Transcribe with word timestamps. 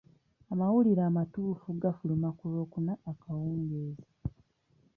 Amawulire 0.51 1.01
amatuufu 1.09 1.67
gafuluma 1.81 2.29
ku 2.37 2.43
Lwokuna 2.51 2.93
akawungeezi. 3.11 4.07